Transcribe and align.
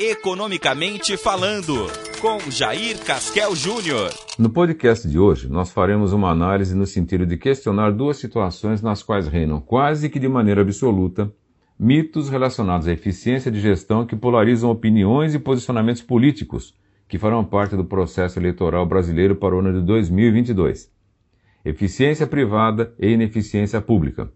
Economicamente 0.00 1.16
Falando, 1.16 1.74
com 2.20 2.38
Jair 2.52 3.04
Casquel 3.04 3.56
Júnior. 3.56 4.12
No 4.38 4.48
podcast 4.48 5.08
de 5.08 5.18
hoje, 5.18 5.48
nós 5.48 5.72
faremos 5.72 6.12
uma 6.12 6.30
análise 6.30 6.72
no 6.72 6.86
sentido 6.86 7.26
de 7.26 7.36
questionar 7.36 7.90
duas 7.90 8.16
situações 8.16 8.80
nas 8.80 9.02
quais 9.02 9.26
reinam, 9.26 9.60
quase 9.60 10.08
que 10.08 10.20
de 10.20 10.28
maneira 10.28 10.60
absoluta, 10.60 11.34
mitos 11.76 12.28
relacionados 12.28 12.86
à 12.86 12.92
eficiência 12.92 13.50
de 13.50 13.58
gestão 13.58 14.06
que 14.06 14.14
polarizam 14.14 14.70
opiniões 14.70 15.34
e 15.34 15.38
posicionamentos 15.40 16.00
políticos 16.00 16.76
que 17.08 17.18
farão 17.18 17.44
parte 17.44 17.74
do 17.74 17.84
processo 17.84 18.38
eleitoral 18.38 18.86
brasileiro 18.86 19.34
para 19.34 19.56
o 19.56 19.58
ano 19.58 19.80
de 19.80 19.84
2022. 19.84 20.92
Eficiência 21.64 22.24
privada 22.24 22.94
e 23.00 23.08
ineficiência 23.08 23.80
pública. 23.80 24.30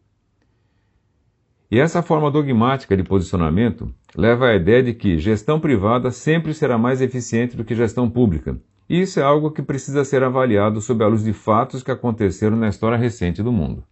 E 1.73 1.81
essa 1.81 2.03
forma 2.03 2.31
dogmática 2.31 2.95
de 2.95 3.03
posicionamento 3.03 3.95
leva 4.15 4.49
à 4.49 4.55
ideia 4.55 4.83
de 4.83 4.93
que 4.93 5.17
gestão 5.17 5.59
privada 5.59 6.11
sempre 6.11 6.53
será 6.53 6.77
mais 6.77 7.01
eficiente 7.01 7.57
do 7.57 7.65
que 7.65 7.75
gestão 7.75 8.11
pública. 8.11 8.61
E 8.91 9.01
isso 9.01 9.19
é 9.19 9.23
algo 9.23 9.51
que 9.51 9.63
precisa 9.63 10.05
ser 10.05 10.23
avaliado 10.23 10.83
sob 10.83 11.03
a 11.03 11.07
luz 11.07 11.25
de 11.25 11.33
fatos 11.33 11.83
que 11.83 11.91
aconteceram 11.91 12.59
na 12.59 12.69
história 12.69 12.99
recente 12.99 13.43
do 13.43 13.51
mundo. 13.51 13.83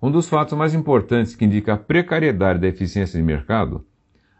Um 0.00 0.12
dos 0.12 0.28
fatos 0.28 0.56
mais 0.56 0.74
importantes 0.74 1.34
que 1.34 1.44
indica 1.44 1.72
a 1.72 1.76
precariedade 1.76 2.60
da 2.60 2.68
eficiência 2.68 3.18
de 3.18 3.26
mercado 3.26 3.84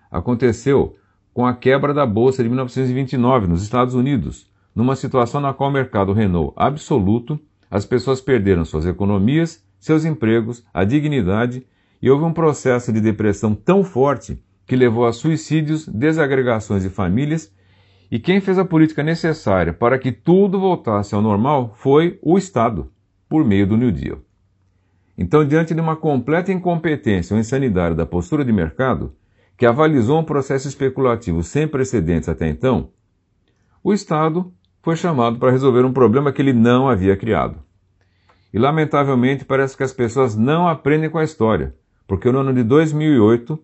aconteceu 0.09 0.95
com 1.35 1.45
a 1.45 1.53
quebra 1.53 1.93
da 1.93 2.07
Bolsa 2.07 2.45
de 2.45 2.49
1929 2.49 3.49
nos 3.49 3.61
Estados 3.61 3.95
Unidos, 3.95 4.49
numa 4.73 4.95
situação 4.95 5.41
na 5.41 5.53
qual 5.53 5.69
o 5.69 5.73
mercado 5.73 6.13
reinou 6.13 6.55
absoluto, 6.57 7.41
as 7.69 7.85
pessoas 7.85 8.21
perderam 8.21 8.65
suas 8.65 8.87
economias, 8.87 9.67
seus 9.81 10.05
empregos, 10.05 10.65
a 10.73 10.85
dignidade 10.85 11.67
e 12.01 12.11
houve 12.11 12.25
um 12.25 12.33
processo 12.33 12.93
de 12.93 13.01
depressão 13.01 13.55
tão 13.55 13.83
forte 13.83 14.43
que 14.67 14.77
levou 14.77 15.07
a 15.07 15.13
suicídios, 15.13 15.89
desagregações 15.89 16.83
de 16.83 16.91
famílias, 16.91 17.53
e 18.11 18.19
quem 18.19 18.41
fez 18.41 18.59
a 18.59 18.65
política 18.65 19.03
necessária 19.03 19.73
para 19.73 19.99
que 19.99 20.13
tudo 20.13 20.61
voltasse 20.61 21.15
ao 21.15 21.23
normal 21.23 21.75
foi 21.77 22.19
o 22.23 22.39
Estado, 22.39 22.91
por 23.29 23.45
meio 23.45 23.67
do 23.67 23.77
New 23.77 23.93
Deal. 23.93 24.19
Então, 25.17 25.45
diante 25.45 25.75
de 25.75 25.81
uma 25.81 25.97
completa 25.97 26.53
incompetência 26.53 27.35
ou 27.35 27.41
insanidade 27.41 27.95
da 27.95 28.07
postura 28.07 28.45
de 28.45 28.53
mercado, 28.53 29.15
que 29.57 29.67
avalizou 29.67 30.21
um 30.21 30.25
processo 30.25 30.69
especulativo 30.69 31.43
sem 31.43 31.67
precedentes 31.67 32.29
até 32.29 32.49
então, 32.49 32.91
o 33.83 33.93
Estado 33.93 34.53
foi 34.81 34.97
chamado 34.97 35.39
para 35.39 35.51
resolver 35.51 35.85
um 35.85 35.93
problema 35.93 36.33
que 36.33 36.41
ele 36.41 36.53
não 36.53 36.89
havia 36.89 37.17
criado. 37.17 37.59
E, 38.55 38.59
lamentavelmente, 38.59 39.45
parece 39.45 39.77
que 39.77 39.83
as 39.83 39.93
pessoas 39.93 40.37
não 40.37 40.69
aprendem 40.69 41.11
com 41.11 41.19
a 41.19 41.25
história, 41.25 41.75
porque 42.09 42.33
no 42.33 42.39
ano 42.39 42.55
de 42.55 42.63
2008, 42.63 43.59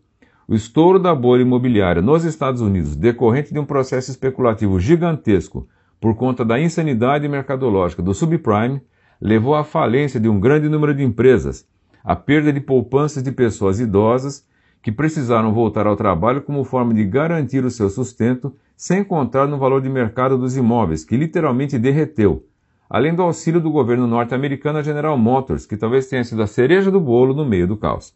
o 0.47 0.55
estouro 0.55 0.99
da 0.99 1.15
bolha 1.15 1.41
imobiliária 1.41 2.03
nos 2.03 2.25
Estados 2.25 2.61
Unidos, 2.61 2.95
decorrente 2.95 3.55
de 3.55 3.59
um 3.59 3.65
processo 3.65 4.11
especulativo 4.11 4.79
gigantesco 4.79 5.67
por 5.99 6.15
conta 6.15 6.45
da 6.45 6.61
insanidade 6.61 7.27
mercadológica 7.27 8.03
do 8.03 8.13
subprime, 8.13 8.83
levou 9.19 9.55
à 9.55 9.65
falência 9.65 10.21
de 10.21 10.29
um 10.29 10.39
grande 10.39 10.69
número 10.69 10.95
de 10.95 11.03
empresas, 11.03 11.67
à 12.05 12.15
perda 12.15 12.53
de 12.53 12.61
poupanças 12.61 13.23
de 13.23 13.33
pessoas 13.33 13.81
idosas 13.81 14.47
que 14.83 14.93
precisaram 14.93 15.55
voltar 15.55 15.87
ao 15.87 15.97
trabalho 15.97 16.43
como 16.43 16.65
forma 16.65 16.93
de 16.93 17.03
garantir 17.07 17.65
o 17.65 17.71
seu 17.71 17.89
sustento, 17.89 18.55
sem 18.77 19.03
contar 19.03 19.49
no 19.49 19.57
valor 19.57 19.81
de 19.81 19.89
mercado 19.89 20.37
dos 20.37 20.55
imóveis, 20.55 21.03
que 21.03 21.17
literalmente 21.17 21.79
derreteu, 21.79 22.45
além 22.91 23.15
do 23.15 23.23
auxílio 23.23 23.59
do 23.59 23.71
governo 23.71 24.07
norte-americano 24.07 24.81
à 24.81 24.83
General 24.83 25.17
Motors, 25.17 25.65
que 25.65 25.79
talvez 25.79 26.09
tenha 26.09 26.23
sido 26.23 26.43
a 26.43 26.47
cereja 26.47 26.91
do 26.91 27.01
bolo 27.01 27.33
no 27.33 27.47
meio 27.47 27.67
do 27.67 27.79
caos. 27.79 28.15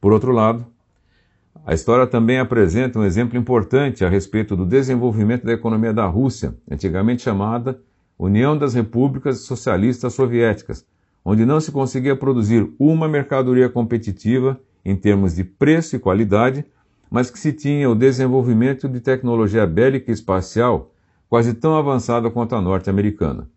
Por 0.00 0.12
outro 0.12 0.32
lado, 0.32 0.66
a 1.66 1.74
história 1.74 2.06
também 2.06 2.38
apresenta 2.38 2.98
um 2.98 3.04
exemplo 3.04 3.38
importante 3.38 4.04
a 4.04 4.08
respeito 4.08 4.56
do 4.56 4.64
desenvolvimento 4.64 5.44
da 5.44 5.52
economia 5.52 5.92
da 5.92 6.06
Rússia, 6.06 6.54
antigamente 6.70 7.22
chamada 7.22 7.80
União 8.18 8.56
das 8.56 8.74
Repúblicas 8.74 9.40
Socialistas 9.40 10.14
Soviéticas, 10.14 10.86
onde 11.24 11.44
não 11.44 11.60
se 11.60 11.70
conseguia 11.70 12.16
produzir 12.16 12.72
uma 12.78 13.06
mercadoria 13.06 13.68
competitiva 13.68 14.58
em 14.84 14.96
termos 14.96 15.34
de 15.34 15.44
preço 15.44 15.94
e 15.94 15.98
qualidade, 15.98 16.64
mas 17.10 17.30
que 17.30 17.38
se 17.38 17.52
tinha 17.52 17.90
o 17.90 17.94
desenvolvimento 17.94 18.88
de 18.88 19.00
tecnologia 19.00 19.66
bélica 19.66 20.10
e 20.10 20.14
espacial 20.14 20.90
quase 21.28 21.54
tão 21.54 21.76
avançada 21.76 22.30
quanto 22.30 22.54
a 22.54 22.62
norte-americana. 22.62 23.48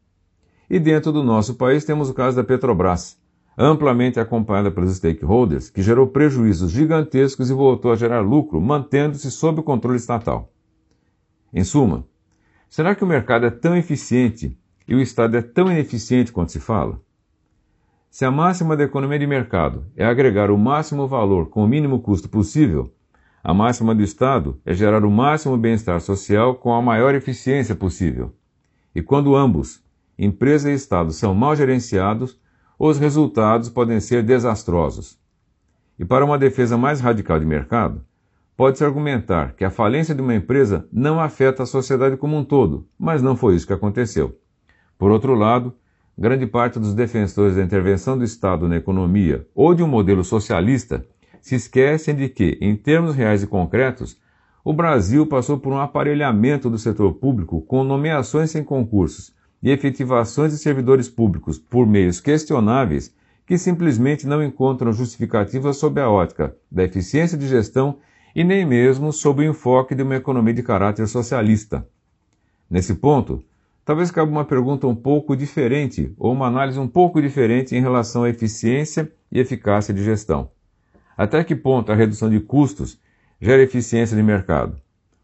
E 0.69 0.79
dentro 0.79 1.11
do 1.11 1.23
nosso 1.23 1.55
país 1.55 1.85
temos 1.85 2.09
o 2.09 2.13
caso 2.13 2.35
da 2.35 2.43
Petrobras, 2.43 3.17
amplamente 3.57 4.19
acompanhada 4.19 4.71
pelos 4.71 4.95
stakeholders, 4.95 5.69
que 5.69 5.81
gerou 5.81 6.07
prejuízos 6.07 6.71
gigantescos 6.71 7.49
e 7.49 7.53
voltou 7.53 7.91
a 7.91 7.95
gerar 7.95 8.21
lucro, 8.21 8.61
mantendo-se 8.61 9.29
sob 9.29 9.59
o 9.59 9.63
controle 9.63 9.97
estatal. 9.97 10.51
Em 11.53 11.63
suma, 11.63 12.05
será 12.69 12.95
que 12.95 13.03
o 13.03 13.07
mercado 13.07 13.45
é 13.45 13.49
tão 13.49 13.75
eficiente 13.75 14.57
e 14.87 14.95
o 14.95 15.01
Estado 15.01 15.37
é 15.37 15.41
tão 15.41 15.71
ineficiente 15.71 16.31
quanto 16.31 16.51
se 16.51 16.59
fala? 16.59 17.01
Se 18.09 18.25
a 18.25 18.31
máxima 18.31 18.75
da 18.75 18.83
economia 18.83 19.19
de 19.19 19.27
mercado 19.27 19.85
é 19.95 20.05
agregar 20.05 20.51
o 20.51 20.57
máximo 20.57 21.07
valor 21.07 21.49
com 21.49 21.63
o 21.63 21.67
mínimo 21.67 22.01
custo 22.01 22.27
possível, 22.27 22.93
a 23.43 23.53
máxima 23.53 23.95
do 23.95 24.03
Estado 24.03 24.59
é 24.65 24.73
gerar 24.73 25.03
o 25.03 25.09
máximo 25.09 25.57
bem-estar 25.57 25.99
social 25.99 26.55
com 26.55 26.73
a 26.73 26.81
maior 26.81 27.15
eficiência 27.15 27.73
possível. 27.75 28.33
E 28.93 29.01
quando 29.01 29.35
ambos, 29.35 29.83
empresa 30.17 30.69
e 30.69 30.75
Estado, 30.75 31.11
são 31.11 31.33
mal 31.33 31.55
gerenciados, 31.55 32.39
os 32.83 32.97
resultados 32.97 33.69
podem 33.69 33.99
ser 33.99 34.23
desastrosos. 34.23 35.15
E 35.99 36.03
para 36.03 36.25
uma 36.25 36.35
defesa 36.35 36.75
mais 36.75 36.99
radical 36.99 37.39
de 37.39 37.45
mercado, 37.45 38.03
pode-se 38.57 38.83
argumentar 38.83 39.53
que 39.53 39.63
a 39.63 39.69
falência 39.69 40.15
de 40.15 40.21
uma 40.23 40.33
empresa 40.33 40.87
não 40.91 41.19
afeta 41.19 41.61
a 41.61 41.67
sociedade 41.67 42.17
como 42.17 42.35
um 42.35 42.43
todo, 42.43 42.87
mas 42.97 43.21
não 43.21 43.35
foi 43.35 43.53
isso 43.53 43.67
que 43.67 43.73
aconteceu. 43.73 44.35
Por 44.97 45.11
outro 45.11 45.35
lado, 45.35 45.75
grande 46.17 46.47
parte 46.47 46.79
dos 46.79 46.95
defensores 46.95 47.55
da 47.55 47.61
intervenção 47.61 48.17
do 48.17 48.23
Estado 48.23 48.67
na 48.67 48.77
economia 48.77 49.47
ou 49.53 49.75
de 49.75 49.83
um 49.83 49.87
modelo 49.87 50.23
socialista 50.23 51.05
se 51.39 51.53
esquecem 51.53 52.15
de 52.15 52.29
que, 52.29 52.57
em 52.59 52.75
termos 52.75 53.13
reais 53.13 53.43
e 53.43 53.47
concretos, 53.47 54.19
o 54.63 54.73
Brasil 54.73 55.27
passou 55.27 55.59
por 55.59 55.71
um 55.71 55.79
aparelhamento 55.79 56.67
do 56.67 56.79
setor 56.79 57.13
público 57.13 57.61
com 57.61 57.83
nomeações 57.83 58.49
sem 58.49 58.63
concursos 58.63 59.39
e 59.61 59.69
efetivações 59.69 60.51
de 60.51 60.57
servidores 60.57 61.07
públicos 61.07 61.59
por 61.59 61.85
meios 61.85 62.19
questionáveis 62.19 63.13
que 63.45 63.57
simplesmente 63.57 64.25
não 64.25 64.43
encontram 64.43 64.93
justificativa 64.93 65.73
sob 65.73 65.99
a 65.99 66.09
ótica 66.09 66.55
da 66.71 66.83
eficiência 66.83 67.37
de 67.37 67.47
gestão 67.47 67.97
e 68.35 68.43
nem 68.43 68.65
mesmo 68.65 69.11
sob 69.11 69.41
o 69.41 69.49
enfoque 69.49 69.93
de 69.93 70.03
uma 70.03 70.15
economia 70.15 70.53
de 70.53 70.63
caráter 70.63 71.07
socialista. 71.07 71.85
Nesse 72.69 72.95
ponto, 72.95 73.43
talvez 73.83 74.09
cabe 74.09 74.31
uma 74.31 74.45
pergunta 74.45 74.87
um 74.87 74.95
pouco 74.95 75.35
diferente 75.35 76.13
ou 76.17 76.31
uma 76.31 76.47
análise 76.47 76.79
um 76.79 76.87
pouco 76.87 77.21
diferente 77.21 77.75
em 77.75 77.81
relação 77.81 78.23
à 78.23 78.29
eficiência 78.29 79.11
e 79.31 79.39
eficácia 79.39 79.93
de 79.93 80.03
gestão. 80.03 80.49
Até 81.17 81.43
que 81.43 81.55
ponto 81.55 81.91
a 81.91 81.95
redução 81.95 82.29
de 82.29 82.39
custos 82.39 82.97
gera 83.39 83.61
eficiência 83.61 84.15
de 84.15 84.23
mercado? 84.23 84.79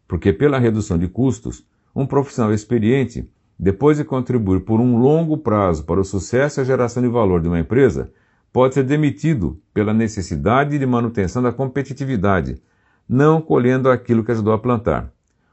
Porque 0.06 0.32
pela 0.32 0.58
redução 0.58 0.98
de 0.98 1.08
custos, 1.08 1.64
um 1.96 2.06
profissional 2.06 2.52
experiente 2.52 3.28
depois 3.58 3.96
de 3.96 4.04
contribuir 4.04 4.60
por 4.60 4.80
um 4.80 4.98
longo 4.98 5.36
prazo 5.36 5.84
para 5.84 6.00
o 6.00 6.04
sucesso 6.04 6.60
e 6.60 6.62
a 6.62 6.64
geração 6.64 7.02
de 7.02 7.08
valor 7.08 7.40
de 7.40 7.48
uma 7.48 7.58
empresa, 7.58 8.12
pode 8.52 8.74
ser 8.74 8.84
demitido 8.84 9.60
pela 9.74 9.92
necessidade 9.92 10.78
de 10.78 10.86
manutenção 10.86 11.42
da 11.42 11.52
competitividade, 11.52 12.62
não 13.08 13.40
colhendo 13.40 13.90
aquilo 13.90 14.22
que 14.22 14.30
ajudou 14.30 14.52
a 14.52 14.58
plantar. 14.58 15.12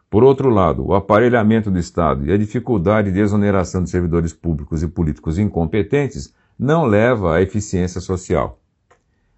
Por 0.09 0.23
outro 0.23 0.49
lado, 0.49 0.85
o 0.85 0.93
aparelhamento 0.93 1.71
do 1.71 1.79
Estado 1.79 2.25
e 2.25 2.31
a 2.31 2.37
dificuldade 2.37 3.11
de 3.11 3.19
exoneração 3.19 3.83
de 3.83 3.89
servidores 3.89 4.33
públicos 4.33 4.83
e 4.83 4.87
políticos 4.87 5.39
incompetentes 5.39 6.33
não 6.57 6.85
leva 6.85 7.35
à 7.35 7.41
eficiência 7.41 7.99
social. 7.99 8.59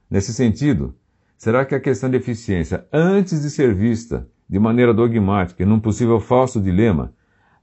Nesse 0.10 0.34
sentido, 0.34 0.94
será 1.38 1.66
que 1.66 1.74
a 1.74 1.80
questão 1.80 2.10
de 2.10 2.18
eficiência, 2.18 2.86
antes 2.92 3.42
de 3.42 3.50
ser 3.50 3.74
vista 3.74 4.28
de 4.48 4.60
maneira 4.60 4.94
dogmática 4.94 5.64
e 5.64 5.66
num 5.66 5.80
possível 5.80 6.20
falso 6.20 6.62
dilema, 6.62 7.14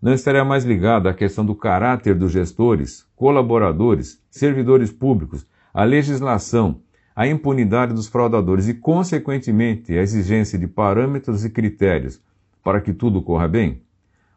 não 0.04 0.12
estaria 0.12 0.44
mais 0.44 0.66
ligado 0.66 1.08
à 1.08 1.14
questão 1.14 1.46
do 1.46 1.54
caráter 1.54 2.14
dos 2.14 2.30
gestores, 2.30 3.08
colaboradores, 3.16 4.22
servidores 4.30 4.92
públicos, 4.92 5.46
à 5.72 5.82
legislação, 5.82 6.82
à 7.16 7.26
impunidade 7.26 7.94
dos 7.94 8.06
fraudadores 8.06 8.68
e, 8.68 8.74
consequentemente, 8.74 9.96
à 9.96 10.02
exigência 10.02 10.58
de 10.58 10.66
parâmetros 10.66 11.42
e 11.42 11.48
critérios 11.48 12.20
para 12.62 12.82
que 12.82 12.92
tudo 12.92 13.22
corra 13.22 13.48
bem? 13.48 13.80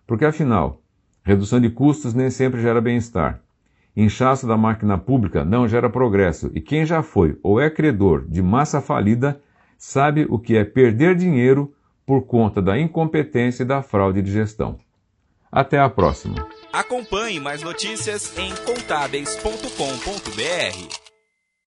Porque, 0.08 0.24
afinal, 0.24 0.80
redução 1.22 1.60
de 1.60 1.70
custos 1.70 2.14
nem 2.14 2.30
sempre 2.30 2.62
gera 2.62 2.80
bem-estar. 2.80 3.42
Inchaço 3.94 4.48
da 4.48 4.56
máquina 4.56 4.98
pública 4.98 5.44
não 5.44 5.68
gera 5.68 5.90
progresso 5.90 6.50
e 6.54 6.62
quem 6.62 6.86
já 6.86 7.04
foi 7.04 7.38
ou 7.44 7.60
é 7.60 7.70
credor 7.70 8.26
de 8.26 8.42
massa 8.42 8.80
falida 8.80 9.42
sabe 9.78 10.26
o 10.30 10.40
que 10.40 10.56
é 10.56 10.64
perder 10.64 11.14
dinheiro 11.14 11.74
por 12.06 12.22
conta 12.22 12.62
da 12.62 12.80
incompetência 12.80 13.64
e 13.64 13.66
da 13.68 13.82
fraude 13.82 14.22
de 14.22 14.32
gestão. 14.32 14.80
Até 15.52 15.80
a 15.80 15.90
próxima. 15.90 16.48
Acompanhe 16.72 17.40
mais 17.40 17.64
notícias 17.64 18.38
em 18.38 18.54
contábeis.com.br. 18.66 21.07